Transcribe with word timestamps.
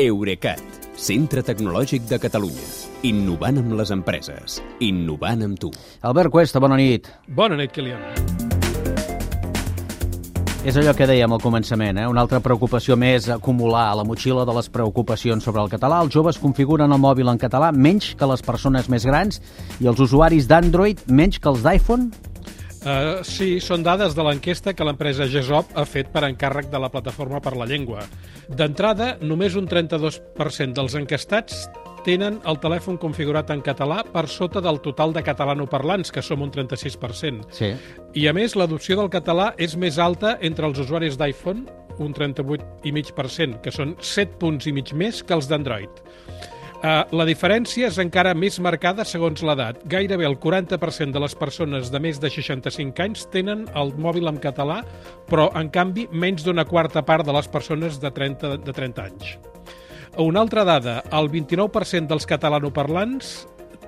Eurecat, 0.00 0.56
centre 0.96 1.42
tecnològic 1.44 2.06
de 2.08 2.16
Catalunya. 2.16 2.62
Innovant 3.04 3.58
amb 3.60 3.74
les 3.76 3.90
empreses. 3.92 4.54
Innovant 4.80 5.44
amb 5.44 5.58
tu. 5.60 5.68
Albert 6.00 6.32
Cuesta, 6.32 6.62
bona 6.64 6.78
nit. 6.80 7.10
Bona 7.28 7.58
nit, 7.60 7.74
Kilian. 7.76 8.00
És 10.64 10.80
allò 10.80 10.96
que 10.96 11.04
dèiem 11.04 11.36
al 11.36 11.44
començament, 11.44 12.00
eh? 12.00 12.08
una 12.08 12.24
altra 12.24 12.40
preocupació 12.40 12.96
més 12.96 13.28
acumular 13.28 13.90
a 13.90 14.00
la 14.00 14.08
motxilla 14.08 14.48
de 14.48 14.56
les 14.56 14.72
preocupacions 14.72 15.44
sobre 15.44 15.60
el 15.60 15.68
català. 15.68 16.00
Els 16.00 16.16
joves 16.16 16.40
configuren 16.40 16.88
el 16.88 17.04
mòbil 17.04 17.28
en 17.28 17.44
català 17.44 17.68
menys 17.76 18.14
que 18.16 18.32
les 18.32 18.40
persones 18.40 18.88
més 18.88 19.04
grans 19.04 19.42
i 19.76 19.92
els 19.92 20.00
usuaris 20.00 20.48
d'Android 20.48 21.04
menys 21.12 21.36
que 21.36 21.52
els 21.52 21.60
d'iPhone? 21.68 22.31
Uh, 22.82 23.20
sí, 23.22 23.60
són 23.62 23.84
dades 23.86 24.16
de 24.18 24.24
l'enquesta 24.26 24.72
que 24.74 24.82
l'empresa 24.82 25.28
GESOP 25.30 25.76
ha 25.78 25.84
fet 25.86 26.08
per 26.10 26.24
encàrrec 26.26 26.66
de 26.72 26.80
la 26.82 26.90
Plataforma 26.90 27.38
per 27.38 27.54
la 27.54 27.68
Llengua. 27.70 28.02
D'entrada, 28.50 29.12
només 29.22 29.54
un 29.54 29.68
32% 29.70 30.74
dels 30.74 30.96
encastats 30.98 31.68
tenen 32.02 32.40
el 32.50 32.58
telèfon 32.58 32.98
configurat 32.98 33.52
en 33.54 33.62
català 33.62 34.00
per 34.02 34.24
sota 34.26 34.58
del 34.64 34.80
total 34.82 35.14
de 35.14 35.22
catalanoparlants, 35.22 36.10
que 36.10 36.24
som 36.26 36.42
un 36.42 36.50
36%. 36.50 37.46
Sí. 37.54 37.70
I, 38.18 38.26
a 38.26 38.34
més, 38.34 38.56
l'adopció 38.58 38.98
del 38.98 39.12
català 39.14 39.52
és 39.62 39.76
més 39.78 40.00
alta 40.02 40.34
entre 40.42 40.66
els 40.66 40.82
usuaris 40.82 41.14
d'iPhone, 41.20 41.68
un 42.02 42.16
38,5%, 42.18 43.62
que 43.62 43.70
són 43.70 43.94
7 44.00 44.40
punts 44.42 44.66
i 44.66 44.74
mig 44.74 44.90
més 44.90 45.22
que 45.22 45.38
els 45.38 45.46
d'Android. 45.46 46.02
Uh, 46.82 47.04
la 47.14 47.22
diferència 47.22 47.86
és 47.86 47.98
encara 48.02 48.32
més 48.34 48.56
marcada 48.58 49.04
segons 49.06 49.44
l'edat. 49.46 49.78
Gairebé 49.86 50.26
el 50.26 50.34
40% 50.42 51.14
de 51.14 51.20
les 51.22 51.36
persones 51.38 51.92
de 51.94 52.00
més 52.02 52.18
de 52.18 52.26
65 52.26 53.04
anys 53.04 53.28
tenen 53.30 53.68
el 53.78 53.94
mòbil 54.02 54.26
en 54.26 54.40
català, 54.42 54.80
però, 55.30 55.46
en 55.54 55.70
canvi, 55.70 56.08
menys 56.10 56.42
d'una 56.42 56.66
quarta 56.66 57.04
part 57.06 57.22
de 57.22 57.36
les 57.38 57.46
persones 57.46 58.00
de 58.02 58.10
30, 58.10 58.56
de 58.66 58.74
30 58.74 59.06
anys. 59.06 59.36
Una 60.18 60.42
altra 60.42 60.66
dada, 60.66 60.98
el 61.14 61.30
29% 61.30 62.10
dels 62.10 62.26
catalanoparlants 62.28 63.30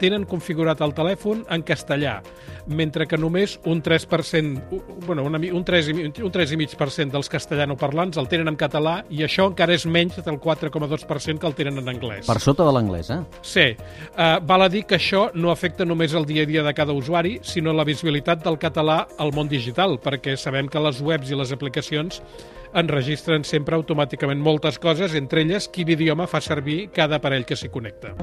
tenen 0.01 0.25
configurat 0.29 0.81
el 0.85 0.95
telèfon 0.97 1.45
en 1.53 1.65
castellà, 1.67 2.19
mentre 2.67 3.07
que 3.07 3.19
només 3.21 3.59
un 3.69 3.83
3%, 3.85 4.81
bueno, 5.07 5.25
una, 5.25 5.39
un 5.39 5.65
3, 5.65 5.91
un 6.25 6.33
3,5% 6.33 7.13
dels 7.15 7.31
castellanoparlants 7.33 8.19
el 8.21 8.29
tenen 8.31 8.51
en 8.53 8.59
català 8.61 8.97
i 9.11 9.25
això 9.27 9.49
encara 9.51 9.77
és 9.77 9.87
menys 9.87 10.21
del 10.25 10.41
4,2% 10.41 11.41
que 11.41 11.51
el 11.51 11.57
tenen 11.59 11.81
en 11.83 11.93
anglès. 11.93 12.27
Per 12.29 12.41
sota 12.41 12.67
de 12.67 12.75
l'anglès, 12.75 13.11
eh? 13.15 13.21
Sí. 13.43 13.69
Uh, 14.15 14.39
val 14.47 14.67
a 14.67 14.71
dir 14.73 14.85
que 14.89 14.99
això 14.99 15.29
no 15.35 15.53
afecta 15.53 15.87
només 15.87 16.15
el 16.15 16.27
dia 16.29 16.45
a 16.45 16.51
dia 16.51 16.65
de 16.67 16.75
cada 16.75 16.97
usuari, 16.97 17.39
sinó 17.43 17.73
la 17.73 17.87
visibilitat 17.87 18.45
del 18.45 18.59
català 18.59 19.05
al 19.19 19.35
món 19.37 19.51
digital, 19.51 19.99
perquè 20.03 20.39
sabem 20.41 20.69
que 20.69 20.83
les 20.83 21.01
webs 21.05 21.31
i 21.31 21.39
les 21.39 21.53
aplicacions 21.55 22.23
enregistren 22.75 23.47
sempre 23.47 23.79
automàticament 23.79 24.43
moltes 24.43 24.81
coses, 24.83 25.15
entre 25.15 25.45
elles 25.45 25.71
quin 25.71 25.95
idioma 25.95 26.27
fa 26.27 26.43
servir 26.43 26.89
cada 26.95 27.23
aparell 27.23 27.47
que 27.47 27.59
s'hi 27.59 27.71
connecta. 27.71 28.15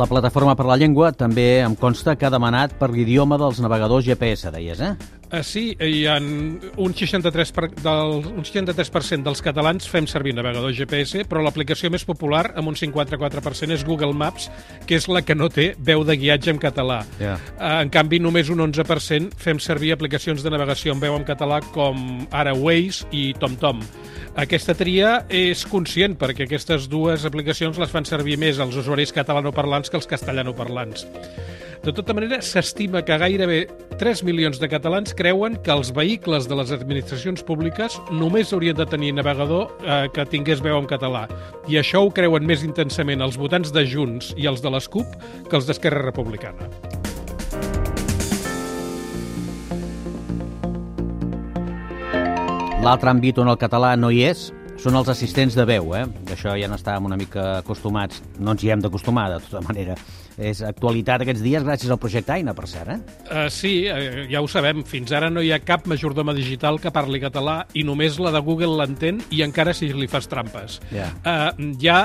La 0.00 0.06
Plataforma 0.08 0.54
per 0.56 0.64
la 0.64 0.78
Llengua 0.80 1.10
també 1.12 1.60
em 1.60 1.74
consta 1.76 2.14
que 2.16 2.24
ha 2.24 2.32
demanat 2.32 2.72
per 2.80 2.88
l'idioma 2.88 3.36
dels 3.36 3.58
navegadors 3.60 4.06
GPS, 4.06 4.48
deies, 4.54 4.80
eh? 4.80 4.94
Uh, 5.30 5.42
sí, 5.44 5.74
hi 5.76 6.06
ha 6.08 6.14
un 6.16 6.94
63%, 6.96 7.52
per, 7.54 7.66
del, 7.84 8.14
un 8.32 8.46
63 8.46 9.20
dels 9.26 9.44
catalans 9.44 9.84
fem 9.92 10.08
servir 10.08 10.32
navegador 10.34 10.72
GPS, 10.74 11.26
però 11.28 11.42
l'aplicació 11.44 11.90
més 11.92 12.06
popular, 12.08 12.46
amb 12.56 12.72
un 12.72 12.78
54%, 12.80 13.76
és 13.76 13.84
Google 13.84 14.16
Maps, 14.16 14.48
que 14.88 14.96
és 14.96 15.06
la 15.12 15.20
que 15.20 15.36
no 15.36 15.50
té 15.52 15.74
veu 15.76 16.06
de 16.08 16.16
guiatge 16.16 16.54
en 16.54 16.62
català. 16.62 17.02
Uh, 17.20 17.36
en 17.68 17.92
canvi, 17.92 18.22
només 18.24 18.48
un 18.48 18.64
11% 18.64 19.36
fem 19.36 19.60
servir 19.60 19.92
aplicacions 19.92 20.40
de 20.40 20.54
navegació 20.56 20.96
en 20.96 21.04
veu 21.04 21.20
en 21.20 21.28
català 21.28 21.60
com 21.76 22.24
ara 22.32 22.56
Waze 22.56 23.04
i 23.12 23.34
TomTom. 23.36 23.84
Aquesta 24.38 24.76
tria 24.78 25.24
és 25.26 25.64
conscient 25.66 26.14
perquè 26.18 26.46
aquestes 26.46 26.86
dues 26.90 27.24
aplicacions 27.26 27.78
les 27.82 27.90
fan 27.90 28.06
servir 28.06 28.36
més 28.38 28.60
els 28.62 28.76
usuaris 28.78 29.10
catalanoparlants 29.12 29.90
que 29.90 29.98
els 29.98 30.06
castellanoparlants. 30.06 31.08
De 31.82 31.94
tota 31.96 32.14
manera, 32.14 32.38
s'estima 32.44 33.00
que 33.02 33.16
gairebé 33.18 33.62
3 33.98 34.22
milions 34.28 34.60
de 34.60 34.68
catalans 34.68 35.16
creuen 35.16 35.56
que 35.64 35.72
els 35.72 35.90
vehicles 35.96 36.46
de 36.46 36.60
les 36.60 36.70
administracions 36.76 37.42
públiques 37.42 37.96
només 38.12 38.52
haurien 38.52 38.76
de 38.76 38.86
tenir 38.86 39.14
navegador 39.16 39.72
eh, 39.80 40.06
que 40.14 40.28
tingués 40.28 40.62
veu 40.62 40.76
en 40.78 40.86
català. 40.86 41.26
I 41.72 41.80
això 41.80 42.04
ho 42.04 42.14
creuen 42.14 42.46
més 42.46 42.62
intensament 42.68 43.24
els 43.24 43.40
votants 43.40 43.72
de 43.72 43.86
Junts 43.88 44.34
i 44.36 44.46
els 44.46 44.60
de 44.60 44.76
les 44.76 44.92
CUP 44.92 45.20
que 45.48 45.56
els 45.56 45.66
d'Esquerra 45.66 46.04
Republicana. 46.04 46.68
L'altre 52.80 53.10
àmbit 53.12 53.36
on 53.42 53.50
el 53.52 53.58
català 53.60 53.90
no 54.00 54.08
hi 54.08 54.22
és 54.24 54.46
són 54.80 54.96
els 54.96 55.10
assistents 55.12 55.52
de 55.58 55.64
veu, 55.68 55.90
eh? 55.92 56.06
D'això 56.24 56.54
ja 56.56 56.68
n'estàvem 56.70 57.04
una 57.10 57.18
mica 57.20 57.58
acostumats. 57.58 58.22
No 58.40 58.54
ens 58.54 58.62
hi 58.64 58.70
hem 58.72 58.80
d'acostumar, 58.80 59.26
de 59.34 59.40
tota 59.44 59.60
manera. 59.66 59.96
És 60.40 60.62
actualitat 60.64 61.20
aquests 61.20 61.42
dies 61.44 61.64
gràcies 61.66 61.90
al 61.92 61.98
projecte 62.00 62.32
Aina, 62.32 62.54
per 62.56 62.64
cert, 62.70 62.94
eh? 62.94 63.18
Uh, 63.26 63.42
sí, 63.52 63.72
uh, 63.92 64.22
ja 64.30 64.40
ho 64.40 64.48
sabem. 64.48 64.80
Fins 64.88 65.12
ara 65.12 65.28
no 65.28 65.42
hi 65.44 65.50
ha 65.52 65.58
cap 65.60 65.84
majordoma 65.90 66.32
digital 66.36 66.80
que 66.80 66.92
parli 66.94 67.20
català 67.20 67.58
i 67.76 67.84
només 67.84 68.16
la 68.22 68.32
de 68.32 68.40
Google 68.46 68.78
l'entén 68.80 69.20
i 69.36 69.42
encara 69.44 69.74
si 69.76 69.90
li 69.92 70.08
fas 70.08 70.30
trampes. 70.32 70.78
Ja. 70.96 71.10
Uh, 71.20 71.74
ja, 71.82 71.98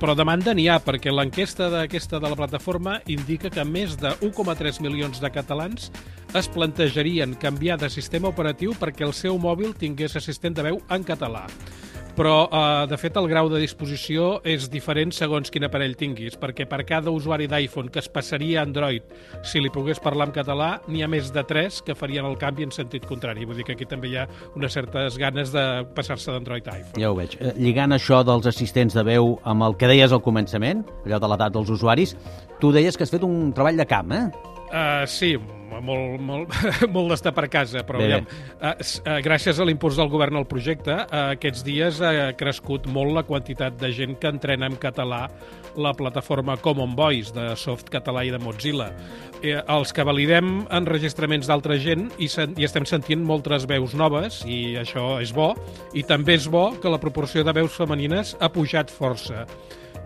però 0.00 0.16
demanda 0.16 0.56
n'hi 0.56 0.70
ha, 0.72 0.78
perquè 0.80 1.12
l'enquesta 1.12 1.68
d'aquesta 1.74 2.22
de 2.22 2.32
la 2.32 2.38
plataforma 2.38 2.96
indica 3.12 3.52
que 3.52 3.66
més 3.68 3.98
de 4.00 4.14
1,3 4.24 4.80
milions 4.80 5.20
de 5.20 5.32
catalans 5.34 5.92
es 6.32 6.48
plantejarien 6.48 7.36
canviar 7.36 7.76
de 7.76 7.92
sistema 7.92 8.32
operatiu 8.32 8.72
perquè 8.80 9.04
el 9.04 9.12
seu 9.12 9.36
mòbil 9.36 9.76
tingués 9.76 10.16
assistent 10.16 10.56
de 10.56 10.64
veu 10.70 10.80
en 10.88 11.04
català 11.04 11.44
però 12.22 12.46
eh, 12.46 12.86
de 12.86 12.96
fet 13.00 13.16
el 13.18 13.26
grau 13.26 13.48
de 13.50 13.58
disposició 13.58 14.36
és 14.46 14.68
diferent 14.70 15.10
segons 15.10 15.50
quin 15.50 15.66
aparell 15.66 15.96
tinguis, 15.98 16.36
perquè 16.38 16.68
per 16.70 16.84
cada 16.86 17.10
usuari 17.10 17.48
d'iPhone 17.50 17.90
que 17.90 17.98
es 17.98 18.06
passaria 18.12 18.60
a 18.60 18.62
Android 18.62 19.08
si 19.42 19.58
li 19.58 19.72
pogués 19.74 19.98
parlar 19.98 20.28
en 20.28 20.34
català, 20.36 20.68
n'hi 20.86 21.02
ha 21.02 21.08
més 21.10 21.32
de 21.34 21.42
3 21.42 21.80
que 21.82 21.96
farien 21.98 22.28
el 22.28 22.36
canvi 22.38 22.68
en 22.68 22.74
sentit 22.74 23.08
contrari. 23.10 23.42
Vull 23.48 23.58
dir 23.58 23.66
que 23.66 23.74
aquí 23.74 23.88
també 23.90 24.12
hi 24.12 24.20
ha 24.20 24.28
unes 24.54 24.76
certes 24.78 25.18
ganes 25.18 25.50
de 25.50 25.64
passar-se 25.96 26.30
d'Android 26.30 26.68
a 26.70 26.76
iPhone. 26.78 27.02
Ja 27.02 27.10
ho 27.10 27.18
veig. 27.18 27.34
Eh, 27.40 27.56
lligant 27.58 27.96
això 27.96 28.22
dels 28.26 28.46
assistents 28.46 28.94
de 28.94 29.02
veu 29.08 29.34
amb 29.42 29.66
el 29.66 29.74
que 29.80 29.90
deies 29.90 30.14
al 30.14 30.22
començament, 30.22 30.86
allò 31.02 31.18
de 31.18 31.32
l'edat 31.32 31.58
dels 31.58 31.74
usuaris, 31.74 32.14
tu 32.62 32.70
deies 32.70 32.94
que 32.94 33.02
has 33.02 33.10
fet 33.10 33.26
un 33.26 33.50
treball 33.56 33.82
de 33.82 33.88
camp, 33.90 34.14
eh? 34.14 34.28
Uh, 34.70 35.02
sí, 35.10 35.34
molt, 35.80 36.20
molt, 36.20 36.56
molt 36.94 37.14
d'estar 37.14 37.32
per 37.36 37.48
casa, 37.52 37.84
però 37.86 38.02
Bé, 38.02 38.08
bé. 38.10 38.20
aviam, 38.20 38.28
uh, 38.60 38.74
uh, 38.76 39.18
gràcies 39.24 39.58
a 39.58 39.66
l'impuls 39.68 39.96
del 39.98 40.10
govern 40.12 40.36
al 40.36 40.48
projecte, 40.50 40.94
uh, 41.06 41.32
aquests 41.36 41.64
dies 41.66 42.02
ha 42.04 42.32
crescut 42.38 42.86
molt 42.92 43.14
la 43.16 43.24
quantitat 43.28 43.78
de 43.80 43.92
gent 43.94 44.18
que 44.20 44.32
entrena 44.32 44.68
en 44.68 44.76
català 44.80 45.28
la 45.76 45.94
plataforma 45.94 46.56
Common 46.56 46.94
Voice 46.96 47.32
de 47.32 47.56
Soft 47.56 47.88
Català 47.92 48.24
i 48.26 48.32
de 48.32 48.38
Mozilla. 48.42 48.90
Eh, 49.42 49.56
els 49.56 49.92
que 49.94 50.04
validem 50.06 50.66
enregistraments 50.70 51.48
d'altra 51.48 51.78
gent 51.80 52.10
i, 52.18 52.28
sen 52.30 52.54
i 52.60 52.66
estem 52.68 52.86
sentint 52.88 53.22
moltes 53.24 53.66
veus 53.70 53.96
noves 53.98 54.42
i 54.46 54.76
això 54.80 55.16
és 55.22 55.32
bo, 55.34 55.52
i 55.96 56.04
també 56.06 56.36
és 56.38 56.48
bo 56.50 56.70
que 56.82 56.92
la 56.92 57.00
proporció 57.02 57.44
de 57.44 57.54
veus 57.56 57.74
femenines 57.74 58.36
ha 58.40 58.52
pujat 58.52 58.92
força 58.92 59.46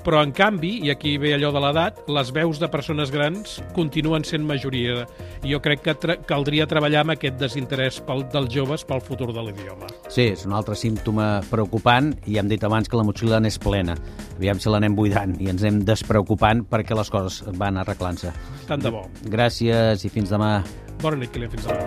però 0.06 0.20
en 0.22 0.30
canvi, 0.30 0.76
i 0.86 0.90
aquí 0.92 1.16
ve 1.18 1.32
allò 1.34 1.50
de 1.50 1.60
l'edat, 1.64 1.98
les 2.14 2.30
veus 2.34 2.60
de 2.62 2.68
persones 2.70 3.10
grans 3.10 3.56
continuen 3.74 4.22
sent 4.24 4.46
majoria 4.46 5.02
i 5.42 5.50
jo 5.50 5.58
crec 5.64 5.82
que 5.82 5.96
tra 5.98 6.14
caldria 6.28 6.68
treballar 6.70 7.02
amb 7.02 7.16
aquest 7.16 7.40
desinterès 7.40 7.98
pel, 8.06 8.22
dels 8.30 8.52
joves 8.54 8.86
pel 8.86 9.02
futur 9.02 9.32
de 9.34 9.42
l'idioma. 9.42 9.90
Sí, 10.06 10.28
és 10.30 10.46
un 10.46 10.54
altre 10.54 10.78
símptoma 10.78 11.42
preocupant 11.50 12.12
i 12.30 12.38
hem 12.38 12.46
dit 12.52 12.62
abans 12.62 12.86
que 12.86 12.98
la 12.98 13.06
motxilla 13.08 13.42
n'és 13.42 13.58
plena. 13.58 13.98
Aviam 14.36 14.62
si 14.62 14.70
l'anem 14.70 14.94
buidant 14.94 15.34
i 15.42 15.50
ens 15.50 15.66
anem 15.66 15.82
despreocupant 15.88 16.62
perquè 16.70 16.94
les 16.94 17.10
coses 17.10 17.42
van 17.58 17.82
arreglant-se. 17.82 18.30
Tant 18.70 18.82
de 18.82 18.94
bo. 18.94 19.02
Gràcies 19.26 20.06
i 20.06 20.12
fins 20.12 20.30
demà. 20.30 20.60
Bona 21.02 21.18
nit, 21.18 21.34
Kilian. 21.34 21.50
Fins 21.50 21.66
demà. 21.66 21.82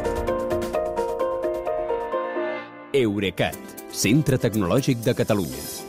Eurecat, 2.99 3.77
centre 3.95 4.41
tecnològic 4.41 5.05
de 5.05 5.15
Catalunya. 5.15 5.78